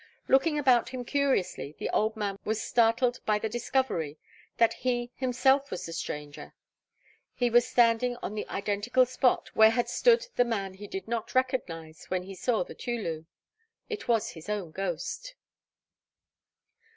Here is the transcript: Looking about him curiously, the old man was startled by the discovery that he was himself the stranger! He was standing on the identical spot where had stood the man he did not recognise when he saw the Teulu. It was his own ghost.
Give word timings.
Looking 0.27 0.57
about 0.57 0.89
him 0.89 1.05
curiously, 1.05 1.75
the 1.77 1.87
old 1.91 2.15
man 2.15 2.39
was 2.43 2.59
startled 2.59 3.19
by 3.23 3.37
the 3.37 3.47
discovery 3.47 4.17
that 4.57 4.73
he 4.73 5.11
was 5.13 5.19
himself 5.19 5.69
the 5.69 5.77
stranger! 5.77 6.55
He 7.35 7.51
was 7.51 7.67
standing 7.67 8.15
on 8.23 8.33
the 8.33 8.47
identical 8.49 9.05
spot 9.05 9.49
where 9.55 9.69
had 9.69 9.87
stood 9.87 10.25
the 10.37 10.43
man 10.43 10.73
he 10.73 10.87
did 10.87 11.07
not 11.07 11.35
recognise 11.35 12.05
when 12.05 12.23
he 12.23 12.33
saw 12.33 12.63
the 12.63 12.73
Teulu. 12.73 13.25
It 13.89 14.07
was 14.07 14.31
his 14.31 14.49
own 14.49 14.71
ghost. 14.71 15.35